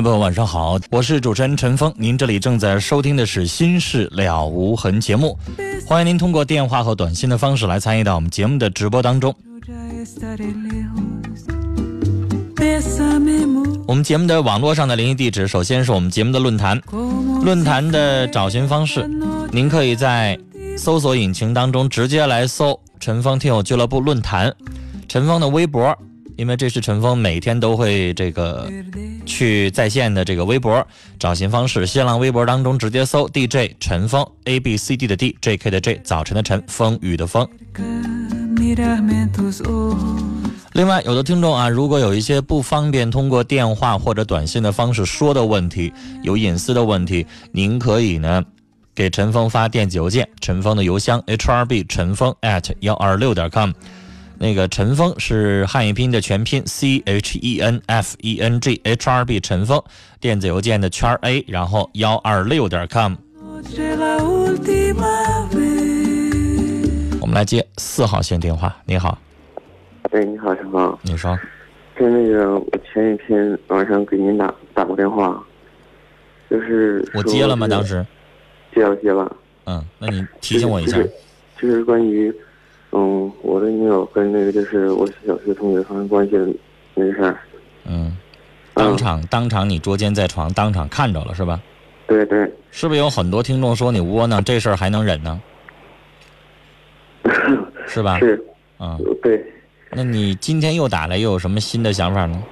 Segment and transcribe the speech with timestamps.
[0.00, 1.92] 众朋友，晚上好，我是主持人陈峰。
[1.94, 5.38] 您这里正在收听的是《心事了无痕》节目，
[5.86, 9.34] 欢迎您通过电话和短信的方式来参与到我们节目的直播当中。
[13.86, 16.80] 我们节目的网络上的联系地址，首先是我们节目的论坛，
[17.44, 19.06] 论坛的找寻方式，
[19.52, 20.38] 您可以在
[20.78, 24.50] 搜索引擎当中直接来搜“陈峰听友俱乐部论坛”，
[25.08, 25.94] 陈峰的微博。
[26.40, 28.66] 因为这是陈峰每天都会这个
[29.26, 30.82] 去在线的这个微博
[31.18, 37.46] 找寻方式，新浪微博当中直接搜 DJ 陈峰 A B C D 的 D J K 的 J 早晨的晨风雨的风。
[40.72, 45.92] 另外，有的听众啊，如果有一些不方便通过电话或者短信的方式说的问题，
[46.22, 48.42] 有隐私的问题，您可以呢
[48.94, 53.72] 给陈峰发电子邮件，陈峰的邮箱 H R B 陈峰 at 幺二六点 com。
[54.42, 59.84] 那个陈峰是汉语拼音的全拼，C H E N F E N G H R B 陈峰，
[60.18, 63.16] 电子邮件的圈 A，然后幺二六点 com。
[67.20, 69.18] 我们来接四号线电话，你好。
[70.12, 70.98] 喂，你好，陈峰。
[71.02, 71.38] 你说。
[71.98, 75.38] 就那个，我前几天晚上给您打打过电话，
[76.48, 77.68] 就是我接了吗？
[77.68, 78.02] 当时。
[78.74, 79.36] 接了，接了。
[79.66, 80.96] 嗯，那你提醒我一下。
[81.60, 82.34] 就是关于。
[82.92, 86.48] 嗯，我的女友跟那个就是我小学同学发生关系的
[86.94, 87.38] 那个事儿。
[87.86, 88.16] 嗯，
[88.74, 91.60] 当场当场你捉奸在床，当场看着了是吧？
[92.06, 92.50] 对对。
[92.72, 94.42] 是不是有很多听众说你窝囊？
[94.42, 95.40] 这事儿还能忍呢？
[97.86, 98.18] 是吧？
[98.18, 98.44] 是。
[98.80, 98.98] 嗯。
[99.22, 99.40] 对。
[99.92, 102.42] 那你今天又打来，又有什么新的想法呢？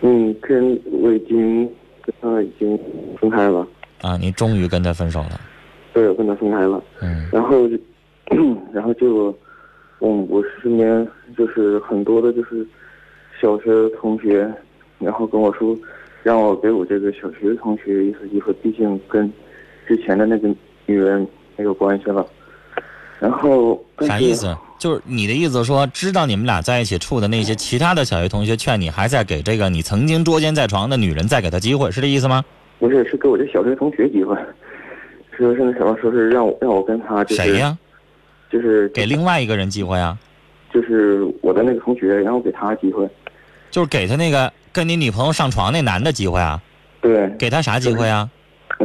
[0.00, 1.64] 嗯，跟我已经
[2.02, 2.78] 跟他已经
[3.20, 3.66] 分开了。
[4.00, 5.40] 啊，你终于跟他分手了？
[5.92, 6.82] 对，我跟他分开了。
[7.00, 7.28] 嗯。
[7.32, 7.68] 然后，
[8.74, 9.32] 然后就。
[10.00, 12.66] 嗯，我身边就是很多的，就是
[13.40, 14.48] 小学同学，
[14.98, 15.76] 然后跟我说，
[16.22, 19.30] 让我给我这个小学同学一次机会，毕竟跟
[19.86, 20.48] 之前的那个
[20.86, 21.26] 女人
[21.56, 22.26] 没有关系了。
[23.18, 24.56] 然后啥意思？
[24.78, 32.44] 就是你的意思说，知道你们俩在一起处的那些其他的小学同学，劝你还在给这个你曾经捉奸在床的女人再给她机会，是这意思吗？
[32.78, 34.36] 不是，是给我这小学同学机会，
[35.36, 37.76] 说是那什么，说是让我让我跟他谁呀？
[38.50, 40.16] 就是给另外一个人机会啊，
[40.72, 43.08] 就是我的那个同学，然后给他机会，
[43.70, 46.60] 就是给他那个跟你女朋友上床那男的机会啊。
[47.00, 48.28] 对，给他啥机会啊？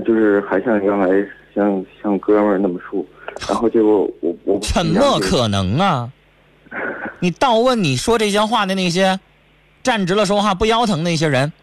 [0.05, 1.07] 就是还像原来
[1.55, 3.07] 像像哥们儿那么处，
[3.47, 6.11] 然后结果我我怎么可能啊？
[7.19, 9.19] 你倒问你说这些话的那些
[9.81, 11.53] 站直了说话不腰疼那些人，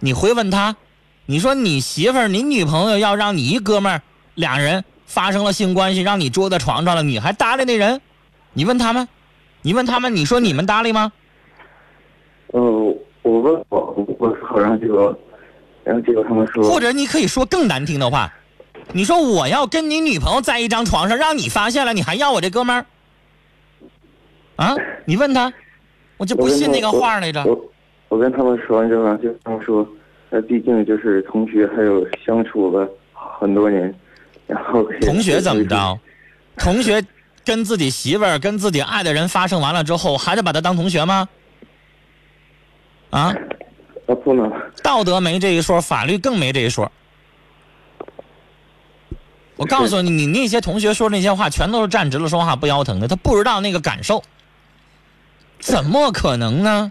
[0.00, 0.76] 你回问他，
[1.26, 4.02] 你说你媳妇儿、你女朋友要让你一哥们儿
[4.34, 4.84] 俩人。
[5.14, 8.00] 发生了性关系，让你捉在床上了，你还搭理那人？
[8.52, 9.06] 你问他们，
[9.62, 11.12] 你问他们，你说你们搭理吗？
[12.48, 12.60] 呃，
[13.22, 15.16] 我问我我好像这个，
[15.84, 18.32] 然后结果他们说，或者你可以说更难听的话，
[18.92, 22.84] 你说我要跟你女朋友在一张床上，让你发现了，你还要我这哥们儿？
[24.56, 24.74] 啊？
[25.04, 25.52] 你问他，
[26.16, 27.44] 我就不信那个话来着。
[27.44, 27.72] 我
[28.08, 29.86] 我跟他们说完之后，就他们说，
[30.30, 32.88] 那毕竟就是同学，还有相处了。
[33.40, 33.92] 很多年，
[34.46, 35.98] 然后同学怎么着？
[36.56, 37.04] 同学
[37.44, 41.28] 跟自己媳妇儿、跟自己爱的人发生完了之后，还得把他当同学吗？
[43.10, 43.34] 啊？
[44.06, 44.52] 啊，不能。
[44.82, 46.90] 道德没这一说，法律更没这一说。
[49.56, 54.22] 我告诉你，你那些同学说那些话，全都是站直了说话不腰疼的，他不知道那个感受。
[55.60, 56.90] 怎么可能呢？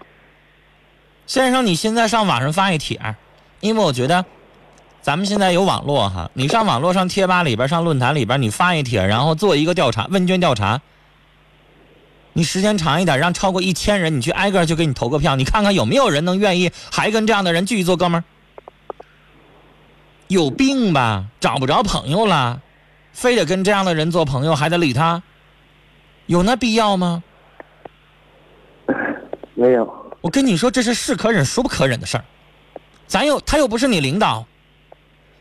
[1.27, 3.15] 先生，你现在上网上发一帖，
[3.59, 4.25] 因为我觉得，
[5.03, 10.79] 咱们现在有网络哈，你上网络上贴吧里边、上论坛里边，你发一帖，然后做一个调查问卷调查，
[12.31, 18.23] 你时间长一点，让超过一千人，你去挨个就给你投个票，你看看有没有人能愿意还跟这样的人继续做哥们儿？
[20.29, 21.25] 有病吧？
[21.41, 22.61] 找不着朋友了，
[23.11, 25.21] 非得跟这样的人做朋友，还得理他，
[26.27, 27.21] 有那必要吗？
[29.53, 30.15] 没有。
[30.21, 32.23] 我跟你说，这是是可忍孰不可忍的事儿。
[33.05, 34.47] 咱又他又不是你领导，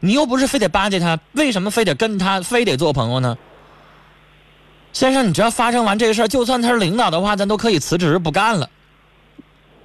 [0.04, 3.38] 你又不是非得巴结他，为什么非得跟他非得做朋友呢？
[4.92, 8.68] 先生，你只要发生完这个事儿，就算他是领导的话，咱都可以辞职不干了，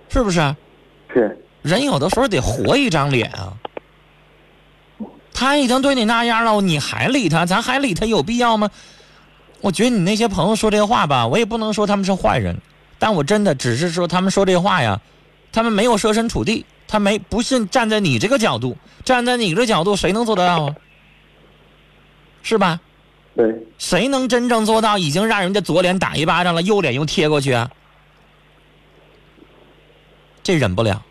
[0.09, 0.55] 是不是？
[1.13, 1.37] 是。
[1.61, 3.53] 人有的时候得活一张脸啊。
[5.33, 7.45] 他已经对你那样了，你还理他？
[7.45, 8.71] 咱还理他有必要吗？
[9.61, 12.59] 我觉得你那些朋友说这话吧，我也不能说他们是坏人，
[12.97, 14.99] 但我真的只是说他们说这话呀，
[15.51, 20.75] 他们没有设身处地，他没不信站在你这个角度，站在你这角度，谁能做得到啊？
[22.41, 22.79] 是吧？
[23.35, 23.53] 对。
[23.77, 27.69] 谁能真正做到已经让人家左脸打一巴掌了，右脸又贴过去啊？
[30.41, 31.03] 这忍不了，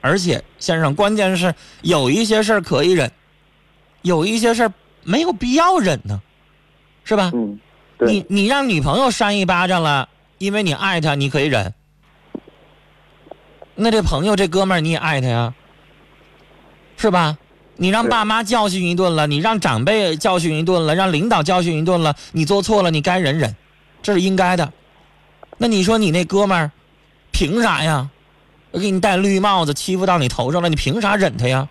[0.00, 3.10] 而且先生，关键是有一些事儿可以忍。
[4.02, 6.22] 有一些事儿没有必要忍呢，
[7.04, 7.32] 是吧？
[7.34, 7.58] 嗯，
[7.98, 10.08] 你你让女朋友扇一巴掌了，
[10.38, 11.74] 因为你爱她，你可以忍。
[13.76, 15.54] 那这朋友这哥们儿你也爱他呀，
[16.96, 17.38] 是吧？
[17.76, 23.56] 你让爸妈教训一顿了，你让长辈教训一顿了，让领导教训一顿了，你做错了，你该忍忍，
[24.00, 24.72] 这是应该的。
[25.58, 26.70] 那你说你那哥们儿
[27.32, 28.10] 凭啥呀？
[28.70, 31.68] 我给你戴绿帽子欺负到你头上了，你凭啥忍他呀？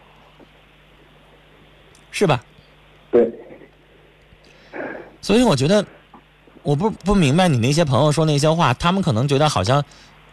[2.11, 2.43] 是吧？
[3.11, 3.31] 对。
[5.21, 5.85] 所以我觉得，
[6.63, 9.83] 我不不明白你那些朋友说那些话，他们可能觉得好像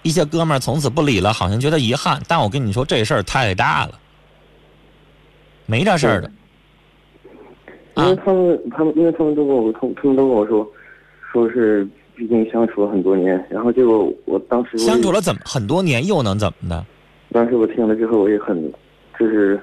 [0.02, 2.20] 一些哥们儿从此不理了，好像觉得遗憾。
[2.26, 3.92] 但我跟你说，这事儿太大了，
[5.66, 6.30] 没这事儿的。
[7.96, 10.66] 因为他们，他们，因为他们都跟我，他他们都跟我说，
[11.32, 16.86] 说是毕竟相处了很多年，然后结果我当时相处了怎么很多年又能怎么的？
[17.32, 18.72] 当时我听了之后，我也很
[19.18, 19.60] 就是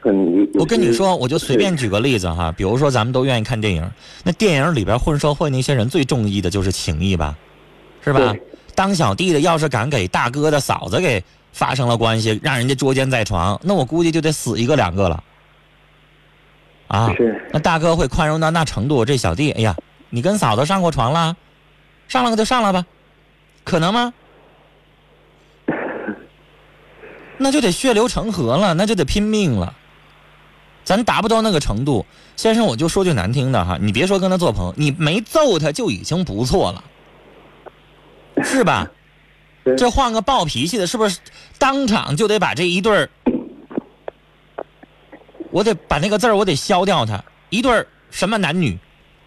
[0.00, 0.48] 很。
[0.54, 3.90] 我跟你说，我就随便举个例子哈，比如说咱们都愿意看电影，
[4.24, 7.36] 那电影里边混社会那些人最中意的就是情谊吧，
[8.02, 8.34] 是吧？
[8.78, 15.24] 当小弟的要是敢给大哥的嫂子给发生了关系，让人家捉奸在床，那我估计就得死一个两个了。
[16.86, 17.12] 啊，
[17.52, 19.04] 那大哥会宽容到那程度？
[19.04, 19.74] 这小弟，哎呀，
[20.10, 21.36] 你跟嫂子上过床了，
[22.06, 22.86] 上了就上了吧，
[23.64, 24.14] 可能吗？
[27.36, 29.74] 那就得血流成河了，那就得拼命了。
[30.84, 36.84] 咱达不到那个程度，先生，我就说句难听的哈，你别说跟他做朋友，你没揍他就已经不错了，
[38.44, 38.90] 是吧？
[39.76, 41.18] 这换个暴脾气的，是不是
[41.58, 43.10] 当场就得把这一对儿，
[45.50, 48.78] 我得把那个字儿我得消掉它一对儿什么男女，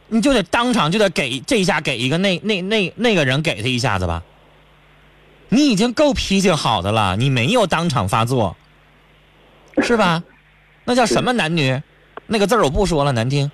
[0.07, 4.23] 你就得当场就得给这一下给一个那那那那个人给他一下子吧。
[5.49, 8.55] 你已经够脾气好的了，你没有当场发作，
[9.83, 10.23] 是吧？
[10.85, 11.79] 那叫什么男女？
[12.25, 13.51] 那个字儿我不说了，难听。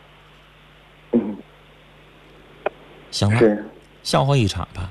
[3.11, 3.63] 行了，
[4.03, 4.89] 笑话一场吧。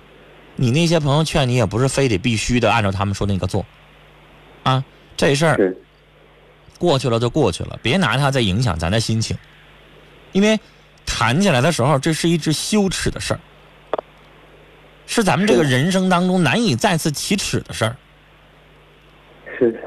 [0.57, 3.65] 你那些朋友劝你也不是非得必须的按照他们说那个做，
[4.63, 4.83] 啊，
[5.17, 5.75] 这事儿
[6.79, 9.37] 过去了就过去了，别拿它再影响咱的心情，
[10.33, 10.59] 因为
[11.07, 13.41] 谈起来的时候，这是一只羞耻的事儿，
[15.07, 17.97] 是咱们这个人生当中难以再次启齿的事儿。
[19.59, 19.81] 是，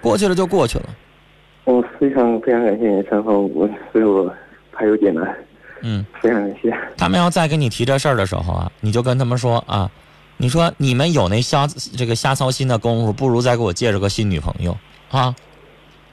[0.00, 0.88] 过去了就过去了。
[1.64, 4.34] 我非常非常感谢你，陈峰，我所以我
[4.72, 5.36] 还有点难。
[5.82, 6.74] 嗯，非常感谢。
[6.96, 9.90] 他们要再跟你提这事儿的时候啊，你就跟他们说啊，
[10.40, 14.74] 你说你们有那瞎这个瞎操心的功夫，不如再给我介绍个新女朋友
[15.10, 15.36] 啊。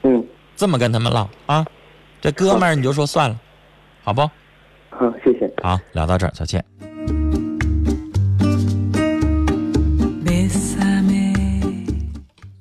[0.02, 0.22] 嗯，
[0.54, 1.64] 这么跟他们唠啊，
[2.20, 3.40] 这哥们儿你就说算了，
[4.04, 4.20] 好不？
[4.90, 5.50] 好，谢谢。
[5.62, 6.62] 好，聊到这儿，再见。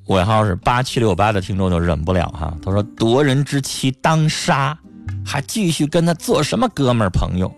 [0.05, 4.77] 尾号是八七六八的听众就忍不了哈，他说夺人之妻当杀，
[5.25, 7.53] 还继续跟他做什么哥们儿朋友？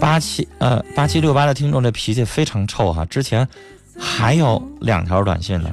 [0.00, 3.46] 八七呃八七六八的听众这脾气非常臭哈，之前
[3.98, 5.70] 还有两条短信呢。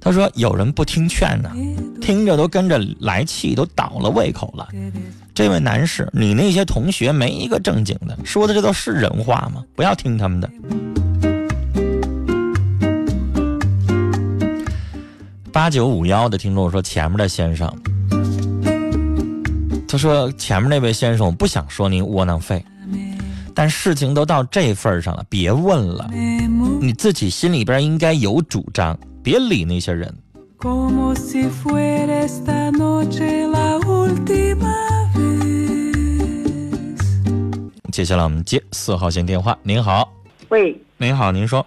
[0.00, 1.50] 他说有人不听劝呢，
[2.00, 4.68] 听着都跟着来气，都倒了胃口了。
[5.34, 9.64] 这位男士，你那些同学没一个正经的，说的这都是人话吗？
[9.76, 10.50] 不要听他们的。
[15.52, 17.70] 八九五幺的听众说：“前面的先生，
[19.92, 22.64] 他说前面那位先生，我不想说您窝囊废，
[23.54, 26.08] 但事情都到这份上了，别问了，
[26.80, 30.10] 你自己心里边应该有主张，别理那些人。”
[37.92, 39.58] 接下来我们接四号线电话。
[39.62, 40.10] 您好，
[40.48, 41.66] 喂，您好，您说，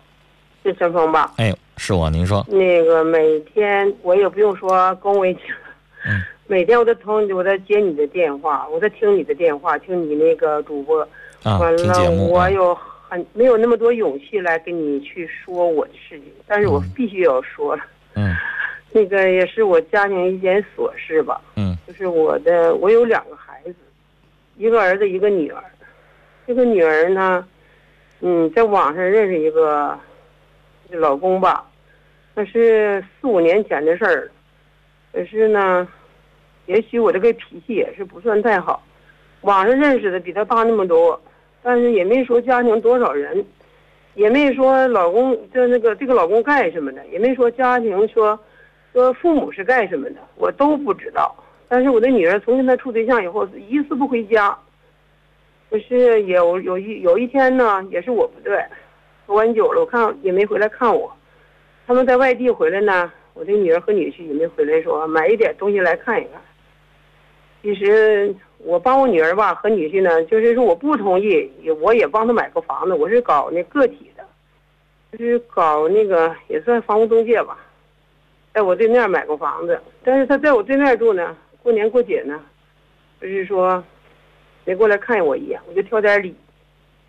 [0.63, 1.31] 是陈峰吧？
[1.35, 5.64] 哎，是我，您说，那个每天我也不用说恭维你了，
[6.05, 11.01] 嗯，每天我都通，我在接你的电话，我在听你的电话，听你那个主播，
[11.43, 12.75] 啊，完了我有
[13.07, 16.91] 很没有那么多勇气来跟你去说我的事情，但是我嗯。
[16.95, 17.75] 必须要说。
[17.75, 17.83] 了，
[18.15, 18.33] 嗯。
[18.91, 21.75] 那个也是我家庭一件琐事吧，嗯。
[21.87, 23.75] 就是我的我有两个孩子，
[24.57, 25.61] 一个儿子一个女儿，
[26.47, 27.45] 这个女儿呢，
[28.21, 29.99] 嗯，在网上认识一个
[30.91, 31.65] 老公吧，
[32.33, 34.31] 那是四五年前的事儿，
[35.15, 35.87] 可是呢，
[36.65, 38.83] 也许我这个脾气也是不算太好，
[39.43, 41.17] 网上认识的比他大那么多，
[41.63, 43.45] 但是也没说家庭多少人，
[44.15, 48.37] 也没说老公就那个这个老公干什么的，也没说家庭说
[48.91, 51.33] 说父母是干什么的，我都不知道。
[51.69, 54.53] 但是我的女儿从跟他处对象以后，一次不回家。
[55.69, 58.61] 可是有有一有一天呢，也是我不对，
[59.25, 61.09] 喝完酒了，我看也没回来看我。
[61.87, 66.41] 他们在外地回来呢，我的女儿和女婿也没回来说买一点东西来看一看。
[67.61, 74.23] 其实我帮我女儿吧和女婿呢，就是说我不同意，也我也帮他买个房子，我是搞那个体的，
[75.11, 77.57] 就是搞那个也算房屋中介吧，
[78.53, 82.39] 在我对面买个房子，但是他在我对面住呢，过年过节呢，
[83.19, 83.83] 就是说
[84.63, 86.33] 没过来看我一眼，我就挑点理。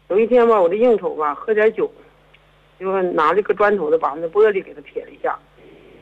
[0.09, 1.91] 有一天吧，我这应酬吧，喝点酒，
[2.81, 5.39] 就拿了个砖头子把那玻璃给他撇了一下。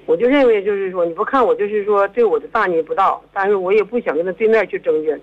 [0.07, 5.21] 我就认为就是说，你不看我就是说对我的大逆不道，但是我也不想跟他对面去争辩。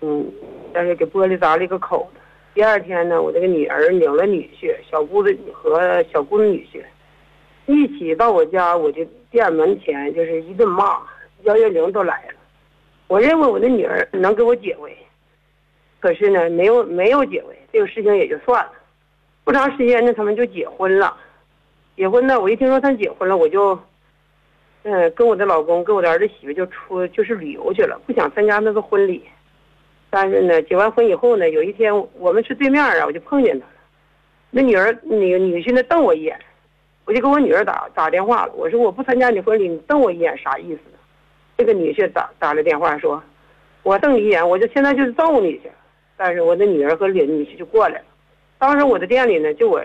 [0.00, 0.26] 嗯，
[0.72, 2.20] 但是给玻璃砸了一个口子。
[2.54, 6.82] 第二天呢，我这个女儿领了女婿，小姑子和小姑子女婿
[7.66, 10.98] 一起到我家我就店门前，就是一顿骂，
[11.42, 12.34] 幺幺零都来了。
[13.08, 14.96] 我认为我的女儿能给我解围，
[15.98, 18.72] 可是呢，没有没有解围，这个事情也就算了。
[19.44, 21.16] 不长时间呢，他们就结婚了。
[22.00, 23.78] 结婚呢，我一听说他结婚了，我就，
[24.84, 29.22] 嗯、跟我的老公跟我的儿子媳妇就出就是旅游去了，不想参加那个婚礼。
[30.08, 33.72] 但是呢，结完婚以后呢，有一天我们是对面啊，我就碰见他了。
[34.50, 36.40] 那女儿那个女婿呢瞪我一眼，
[37.04, 40.80] 我就给我女儿打打电话了，我说我不参加你婚礼，你瞪我一眼啥意思？
[41.58, 43.22] 这个女婿打打了电话说，
[43.82, 45.70] 我瞪你一眼，我就现在就是揍你去。
[46.16, 48.04] 但是我的女儿和女女婿就过来了，
[48.56, 49.84] 当时我的店里呢，就我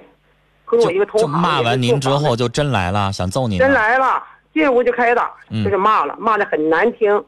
[0.66, 3.72] 和我一个同就行骂完您之后就真来了，想揍您真。
[3.72, 4.22] 来了，
[4.54, 7.24] 进屋就开打，嗯就是骂了，骂的很难听，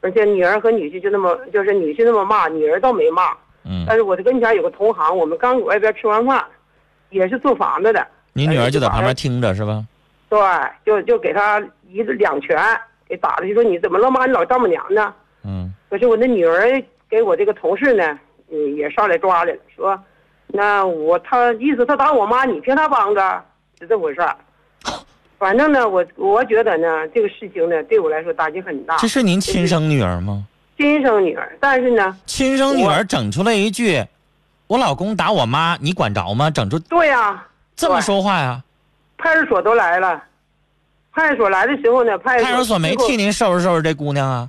[0.00, 3.30] 而且女儿和女婿就那么，就是女婿那么骂，女儿倒没骂。
[3.64, 6.44] 嗯，但是我的跟前有个同行，我们刚搁外边吃完饭，
[7.10, 9.84] 也是做房子的，你女儿就在旁边听着是吧？
[10.28, 10.38] 对，
[10.84, 12.58] 就就给他一两拳
[13.06, 15.14] 给打了，就说你怎么了骂你老丈母娘呢？
[15.44, 18.18] 嗯可是我那女儿给我这个同事呢，
[18.50, 20.02] 嗯，也上来抓来了，说，
[20.52, 23.44] 那我他意思他打我妈，你凭啥帮着？
[23.80, 24.36] 是这回事儿。
[25.38, 28.96] 反正呢，我我觉得呢，这个事情呢，对我来说打击很大。
[28.98, 30.44] 这是您亲生女儿吗？
[30.76, 34.04] 亲生女儿，但是呢，亲生女儿整出来一句
[34.68, 37.44] ：“我老公打我妈，你管着吗？”整出对呀、
[37.74, 38.62] 这么说话呀？
[39.18, 40.22] 派出所都来了。
[41.12, 44.48] 派出所来的时候呢，派出派出所没替您收拾收拾这姑娘啊？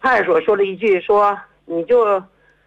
[0.00, 2.20] 派出所说了一句说，你就，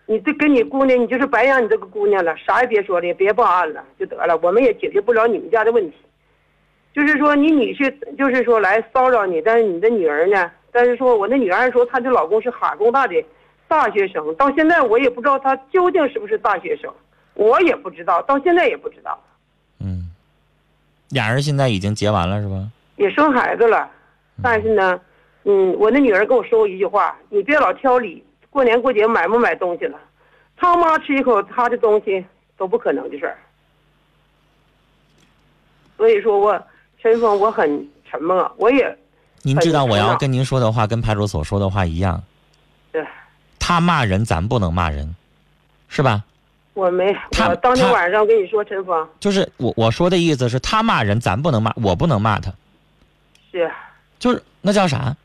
[0.05, 5.97] 你这跟你姑娘，你就是白养你这个姑娘了，啥也别说了，也别报案了，就得了，我们也解决不了你们家的问题。
[6.93, 10.51] 就是说你女婿，就是说来骚扰你，但是你的女儿呢？
[10.71, 13.15] 但是说我那女儿说她的老公是哈工大的
[13.67, 16.93] 大学生，到现在我也不知道他究竟是不是大学生，
[17.33, 19.19] 我也不知道，到现在也不知道。
[19.79, 20.11] 嗯，
[21.09, 22.67] 俩人现在已经结完了是吧？
[22.97, 23.89] 也生孩子了，
[24.43, 24.99] 但是呢，
[25.45, 29.99] 嗯，我那女儿跟我说过一句话：你别老挑理，过年过节买不买东西了，
[30.55, 32.23] 他妈吃一口他的东西
[32.55, 33.35] 都不可能的事儿。
[35.97, 36.63] 所以说我
[37.01, 38.95] 陈峰，我很沉默，我也
[39.41, 42.21] 您知道我要跟您说的话跟派出所说的话一样，
[42.91, 43.03] 对。
[43.57, 45.15] 他骂人咱不能骂人，
[45.87, 46.23] 是吧？
[46.75, 49.09] 我没，他我当天晚上跟你说，陈峰。
[49.19, 52.53] 就是我我说的意思是他骂人，咱不能骂，我不能骂他，
[53.51, 53.71] 是。
[54.19, 55.15] 就是那叫啥？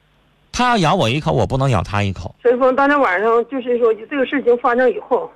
[0.58, 2.34] 他要咬我一口，我不能咬他一口。
[2.42, 5.30] 陈峰，当天晚上就是说这个事情发生以后，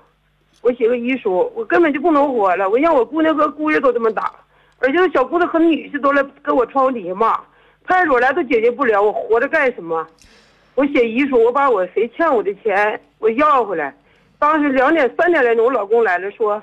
[0.62, 4.32] 我写个遗书，我根本就不能活了，我让我姑娘和姑爷都这么打，
[4.80, 7.38] 而且小姑子和女婿都来跟我窗户底下骂，
[7.84, 10.04] 派出所来都解决不了，我活着干什么？
[10.74, 13.94] 我写遗书，我把我谁欠我的钱我要回来。
[14.40, 16.60] 当时两点三点来钟，我老公来了，说：“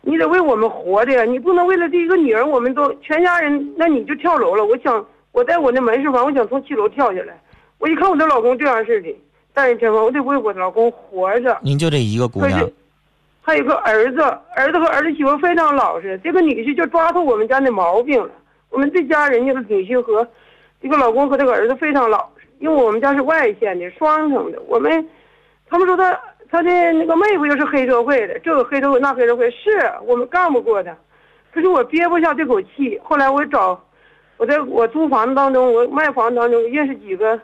[0.00, 7.38] 你得为我们活的呀，你不能为了这一个女儿，我们都全家人，那你就跳楼了。”我想，我在我那门市房，我想从七楼跳下来。
[7.78, 9.14] 我一看我的老公这样式的，
[9.52, 11.58] 但是陈峰，我得为我的老公活着。
[11.62, 12.68] 您就这一个姑娘
[13.42, 14.20] 还有个儿子，
[14.56, 18.30] 儿子和儿子媳妇非常老实，这个女婿就抓住我们家的毛病了。
[18.70, 20.26] 我们这家人家的女婿和
[20.82, 25.08] 这个老公和这个儿子非常老实，因为我们家是外县的双城的，我们
[25.68, 26.18] 他们说他
[26.50, 30.96] 他的那个妹夫又是黑社会的，这个黑社会那黑社会，是我们干不过他，
[31.52, 33.00] 可是我憋不下这口气。
[33.04, 33.80] 后来我找
[34.38, 37.40] 我在我租房子当中，我卖房子当中认识几个，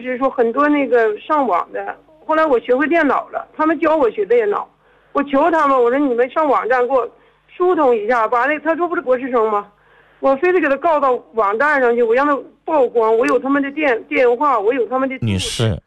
[0.00, 1.96] 就是说很多那个上网的。
[2.24, 4.68] 后来我学会电脑了，他们教我学电脑，
[5.12, 7.08] 我求他们，我说你们上网站给我
[7.56, 9.68] 疏通一下，把那他说不是博士生吗？
[10.18, 15.78] 我非得给他告到网站上去，我让他曝光，我有他们的电电话，我有他们的女士，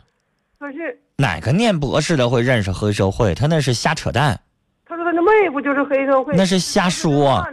[0.59, 3.35] 可是哪个念博士的会认识黑社会？
[3.35, 4.39] 他那是瞎扯淡，
[4.85, 7.43] 他说他那妹夫就是黑社会，那是瞎说。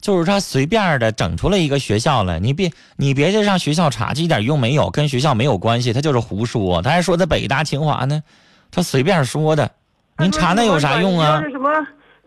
[0.00, 6.82] 就是他随便的整出来一个学校来，你别你别去上学校查这，一点用没有，跟学校没有关系，他就是胡说。
[6.82, 8.22] 他还说他北大清华呢，
[8.70, 9.70] 他随便说的，
[10.18, 11.40] 您查那有啥用啊？
[11.42, 11.70] 是什么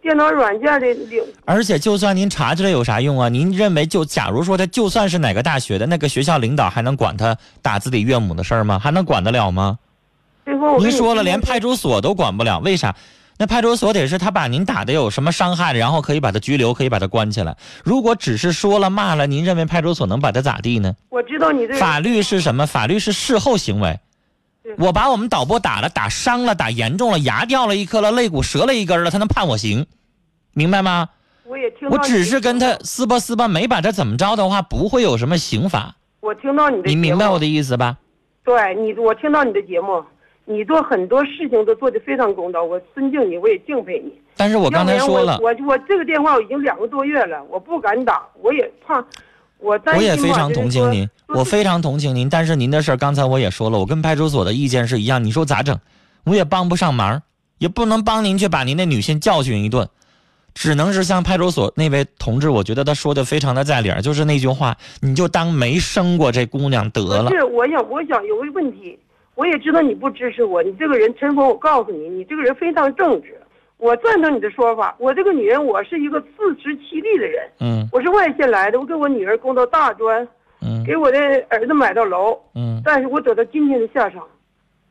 [0.01, 3.27] 电脑软件的领，而且就算您查出来有啥用啊？
[3.29, 8.77] 您认为就假如说他就算是哪个大学的那个学校领导，还能管他打自己岳母的事儿吗？
[8.79, 9.79] 还能管得了吗？
[10.79, 12.95] 您说了，连派出所都管不了，为啥？
[13.38, 17.58] 那派出所得是他把您打的有什么伤害，然后可以把他拘留，可以把他关起来。
[17.84, 20.95] 如果只是说了骂了，您认为派出所能把他咋地呢？
[21.10, 22.65] 我知道你这法律是什么？
[22.65, 24.00] 法律是事后行为。
[24.78, 29.86] 我把我们导播打了，打伤了，打严重了，牙掉了一颗了，肋骨折了一根了，他能判我刑，
[30.54, 31.10] 明白吗？
[31.43, 35.95] 我也听我只是跟他，撕吧撕吧，没把他怎么着的话，不会有什么刑法。
[36.21, 37.45] 我听到你的，你明白我的？
[37.45, 37.98] 意思吧？
[38.43, 40.04] 对你，我听到你的节目，
[40.45, 44.13] 你做很多事情都做得非常公道，我尊敬你，我也敬佩你。
[44.38, 49.03] 但是我刚才说了我我我这个电话我已经两个多月了，我不敢打，我也怕，
[49.60, 52.29] 我我也非常同情您，我非常同情您。
[52.29, 55.23] 但是您的事儿，刚才我也说了，我跟派出所的意见是一样。
[55.23, 55.79] 你说咋整？
[56.25, 57.21] 我也帮不上忙，
[57.58, 59.88] 也不能帮您去把您的女性教训一顿，
[60.53, 67.29] 只能是像派出所那位同志，我觉得他说的非常的在理儿，就是那句话，你就当没生过这姑娘得了。
[67.31, 68.97] 是，我想，我想有个问题，
[69.36, 73.38] 我也知道你不支持我，你这个人陈峰，我告诉你，你这个人非常正直，
[73.78, 74.95] 我赞成你的说法。
[74.98, 77.88] 我这个女人，我是一个自食其力的人，嗯。
[77.91, 80.26] 我是外县来的，我给我女儿供到大专，
[80.62, 80.84] 嗯。
[80.86, 81.19] 给我的
[81.50, 82.82] 儿子买到楼，嗯。
[82.84, 84.26] 但是我走到今天的下场，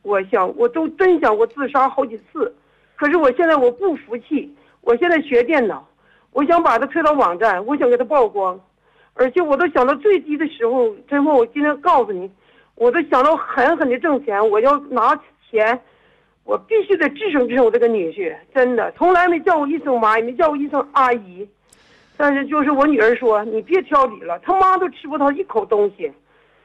[0.03, 2.53] 我想，我都真想过自杀好几次，
[2.95, 5.87] 可是我现在我不服气，我现在学电脑，
[6.33, 8.59] 我想把它推到网站，我想给它曝光，
[9.15, 12.29] 而且我都想到最低的时候，陈峰，我今天告诉你，
[12.75, 15.15] 我都想到狠狠的挣钱，我要拿
[15.49, 15.79] 钱，
[16.43, 21.47] 我必须得支撑支撑我这个女婿，真的，从来没叫我一声妈，也没叫我一声阿姨，
[22.17, 26.11] 但是就是我女儿说，你别挑理了，他妈都吃不到一口东西，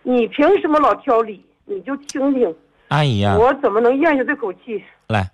[0.03, 1.44] 你凭什么老挑理？
[1.64, 2.53] 你就听听。
[2.88, 4.83] 阿姨呀、我怎么能咽下这口气？
[5.07, 5.31] 来，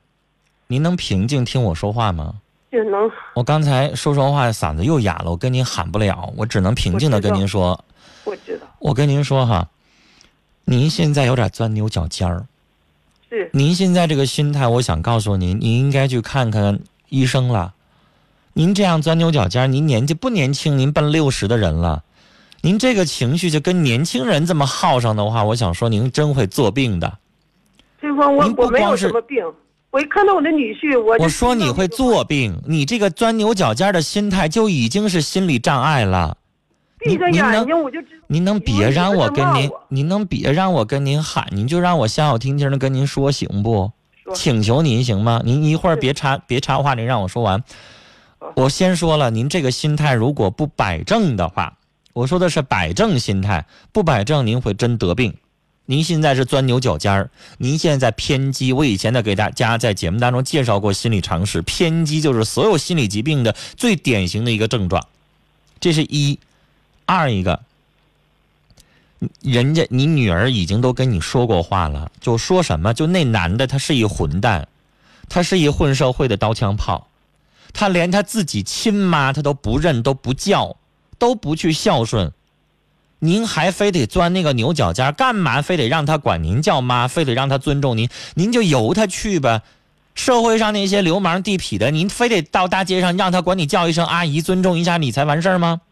[0.67, 2.35] 您能平静听我说话吗？
[2.71, 7.83] 只能我刚才说说话嗓子又哑了，我跟您喊不了，我只能平静的跟您说，
[8.25, 9.67] 我知道我跟您说哈，
[10.69, 12.45] 您现在有点钻牛角尖儿。
[13.31, 17.73] 是您现在这个心态，我想告诉您，您应该去看看医生了。
[18.53, 22.03] 您这样钻牛角尖儿，您年纪不年轻，您奔六十的人了，
[22.63, 27.19] 您这个情绪就跟年轻人这么耗上的话，我想说您真会作病的。
[28.01, 29.45] 对方我我没有什么病，
[29.93, 36.37] 我一看到我的女婿，我我说你会作病，你这个钻牛角尖的心态就已经是心理障碍了。
[37.07, 38.25] 闭着您您能眼睛我就知道。
[38.29, 43.93] 您能别让我跟您您能别让我跟您喊，您就让我小小听听的跟您说行不？
[44.35, 45.41] 请求您行吗？
[45.45, 47.63] 您一会儿别插别插话，您让我说完。
[48.57, 51.79] 我先说了，您这个心态如果不摆正的话，
[52.13, 55.35] 我说的是摆正心态，不摆正您会真得病。
[55.85, 58.73] 您现在是钻牛角尖儿，您现在偏激。
[58.73, 65.07] 我以前呢给大家在节目当中介绍过心理常识，偏激就是所有心理疾病的最典型的一个症状，
[65.79, 66.41] 这是一。
[67.07, 67.61] 二一个，
[69.41, 72.93] 人家你女儿已经都跟你说过话了，就说什么？
[72.93, 74.69] 就那男的他是一混蛋，
[75.29, 77.09] 他是一混社会的刀枪炮，
[77.73, 80.77] 他连他自己亲妈他都不认，都不叫，
[81.19, 82.33] 都不去孝顺，
[83.21, 88.11] 您还非得钻那个牛角尖，干嘛非得让他管您叫妈，非得让他尊重您？
[88.35, 89.63] 您就由他去吧。
[90.15, 95.83] 社会上那些流氓地痞的，您非得到大街上让他管你叫一声阿姨，尊重一下你才完事儿吗？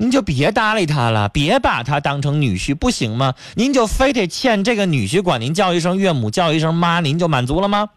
[0.00, 3.34] 您就别搭理他了，别把他当成女婿，不行吗？
[3.54, 7.90] 您就非得欠这个女婿管您叫一声岳母，叫一声妈，您就满足了吗？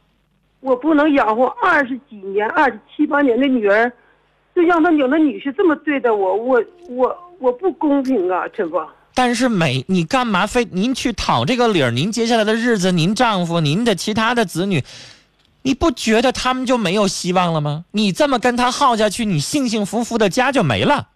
[0.59, 3.89] 我不能养活二十几年、二十七八年的女儿，
[4.53, 8.85] 就让他有那女婿这么对待我，我我我不公平啊，陈芳。
[9.13, 11.91] 但是每你干嘛非您去讨这个理儿？
[11.91, 14.83] 您接下来的日子，您丈夫、您的其他的子女，
[15.61, 17.85] 你不觉得他们就没有希望了吗？
[17.91, 21.07] 你这么跟他耗下去，你幸幸福福的家就没了。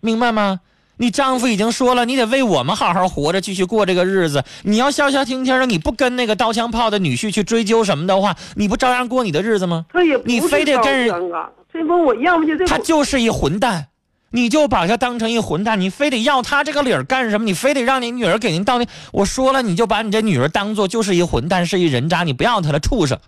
[0.00, 0.60] 明白吗？
[0.98, 4.42] 你丈夫已经说了，你得为我们好好活着，继续过这个日子。
[4.62, 9.84] 你要消消停停的，你不跟那个刀枪炮的女婿去追究什么的话，你不照样过你的日子吗？
[9.92, 13.88] 他也不你非得跟人是刀枪啊，陈峰，我要不就这他，就是一混蛋，
[14.30, 17.44] 你就把他当成一混蛋，你非得要他这个理儿干什么？
[17.44, 18.88] 你非得让你女儿给您道歉？
[19.12, 23.18] 我说了，你就把你这女儿当做就是一混蛋，是一人渣，你不要他了，畜生，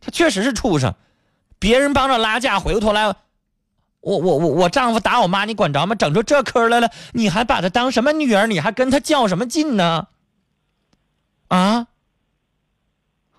[0.00, 0.92] 他确实是畜生。
[1.60, 3.14] 别人帮着拉架，回过头来，
[4.02, 5.94] 我我我我丈夫打我妈，你管着吗？
[5.94, 8.46] 整出这科来了，你还把她当什么女儿？
[8.46, 10.08] 你还跟她较什么劲呢？
[11.48, 11.86] 啊！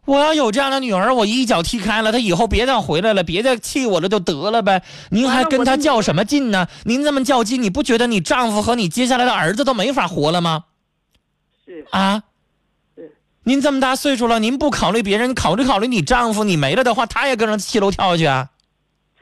[0.05, 4.83] 我要有这样的女儿，我一脚踢开了，她以后别再回来了，别再气我了，就得了呗。
[5.09, 6.67] 您还跟她较什么劲呢？
[6.83, 10.65] 您这么较劲，你不觉得你丈夫和你接下来的儿子都没法活了吗？
[11.65, 12.23] 是啊
[12.95, 13.17] 是？
[13.43, 18.49] 您这么大岁数了，您不考虑别人，考虑考虑你丈夫，你没了的话，他也跟着七楼跳下去啊？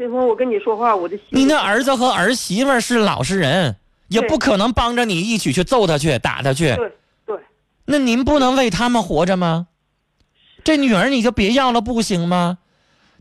[0.09, 3.75] 我跟你说话，我的心你那儿子和儿媳妇是老实人，
[4.07, 6.75] 也不可能帮着你一起去揍他去、打他去。
[6.75, 6.91] 对
[7.25, 7.39] 对，
[7.85, 9.67] 那您不能为他们活着吗？
[10.63, 12.59] 这女儿你就别要了，不行吗？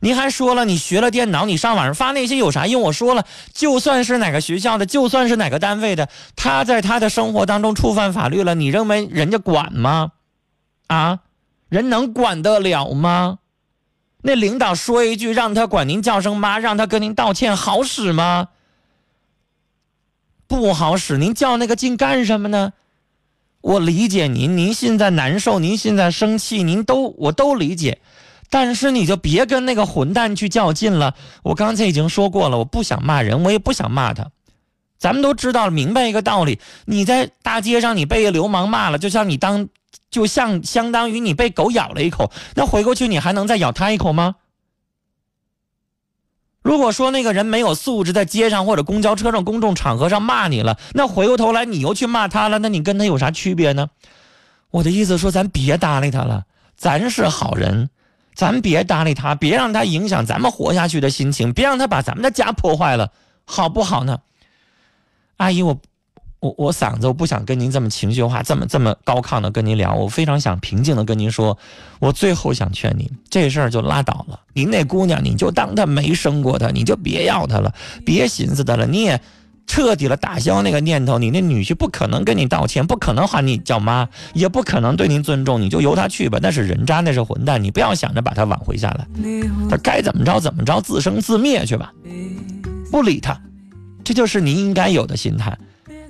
[0.02, 2.80] 您还说了，你学了电脑，你上网上发那些有啥用？
[2.80, 10.12] 我说了，就算是哪个学校的，就算是哪个单位的，他在他的生活当中触犯法律了，你认为人家管吗？
[10.86, 11.18] 啊，
[11.68, 13.39] 人能管得了吗？
[14.22, 18.48] 那领导说一句，让他管您叫声妈，让他跟您道歉，好使吗？
[20.46, 22.72] 不好使，您较那个劲干什么呢？
[23.60, 28.00] 我理解您，您现在难受，您现在生气，您都我都理解，
[28.48, 31.14] 但是你就别跟那个混蛋去较劲了。
[31.42, 34.30] 我刚才已经说过了，我不想骂人，我也不想骂他。
[34.98, 39.68] 咱们都知道明白一个道理，你在大街上你被流氓骂了，就像你当，
[40.10, 44.36] 就像相当于你被狗咬了一口，那回过去你还能再咬他一口吗？
[46.62, 53.88] 如果说那个人没有素质，在街上或者公交车上、公众场合上骂你了，那回过头来你又去骂他了，那你跟他有啥区别呢？
[54.70, 56.44] 我的意思说，咱别搭理他了，
[56.76, 57.88] 咱是好人，
[58.34, 63.10] 咱别搭理他，别让他影响咱们活下去的心情，别让他把咱们的家破坏了，
[63.46, 64.20] 好不好呢？
[65.38, 65.80] 阿姨，我
[66.40, 71.56] 我我嗓子，我不想跟您这么情绪化，这么这么高亢的跟您聊，我非常想平静的跟您说，
[71.98, 74.40] 我最后想劝您，这事儿就拉倒了。
[74.54, 77.74] 您那姑娘，你就当她没生过她，你就别要她了，
[78.06, 79.20] 别寻思她了，你也
[79.66, 81.18] 彻底了打消那个念头。
[81.18, 86.38] 你那女婿不可能跟你道歉，不可能喊你叫妈，也不可能对您尊重，你就由他去吧。
[86.40, 89.06] 那是人渣，那是混蛋，你不要想着把他挽回下来，
[89.68, 91.92] 他该怎么着怎么着，自生自灭去吧，
[92.90, 93.38] 不理他。
[94.02, 95.56] 这就是您应该有的心态。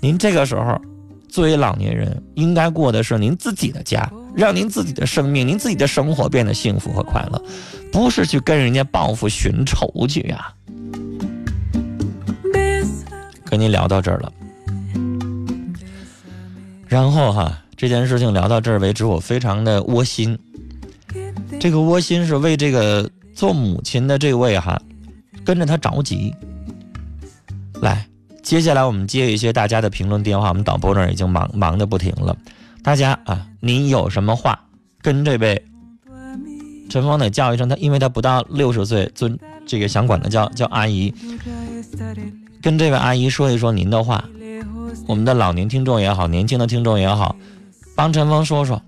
[0.00, 0.80] 您这个时候
[1.28, 7.42] 作为老年人，应该过的是您自己的家，让您自己的生命、您自己的生活变得幸福和快乐，
[7.92, 10.52] 不是去跟人家报复寻仇去呀、
[13.44, 14.32] 跟您聊到这儿了，
[16.88, 20.38] 然后哈，这件事情聊到这儿为止，我非常的窝心。
[21.60, 24.80] 这个窝心是为这个做母亲的这位哈，
[25.44, 26.34] 跟着他着急。
[27.82, 28.06] 来，
[28.50, 32.36] 接下来我们接一些大家的评论电话，我们导播这儿已经忙忙的不停了。
[32.82, 34.58] 大家啊，您有什么话
[35.00, 35.64] 跟这位
[36.88, 41.14] 陈峰得叫一声他，因为他不到六十岁，尊这个想管他叫叫阿姨，
[42.60, 44.24] 跟这位阿姨说一说您的话。
[45.06, 47.36] 我们的老年听众也好，年轻的听众也好，
[47.94, 48.82] 帮陈峰说说。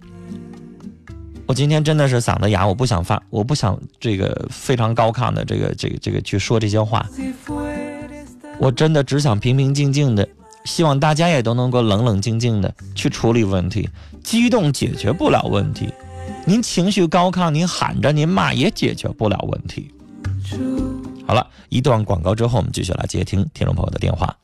[1.46, 7.06] 我今天真的是嗓子哑，我不想发，我不想这个非常高亢的这个这个这个去说这些话。
[8.58, 10.28] 我真的只想平平静静的，
[10.64, 13.88] 希望大家也都能够冷冷静静的去处理问题。
[14.22, 15.92] 激动解决不了问题，
[16.46, 19.90] 您情绪高亢，您喊着您骂也解决不了问题。
[21.26, 24.36] 好了一段广告之后，我们继续来接听听众朋友的电话。